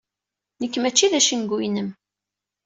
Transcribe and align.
Nekk 0.61 0.75
mačči 0.79 1.07
d 1.11 1.13
acengu-inem. 1.19 1.89